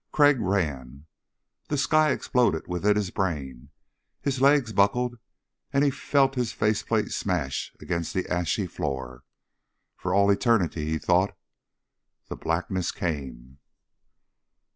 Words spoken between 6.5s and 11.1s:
face plate smash against the ashy floor. For all eternity, he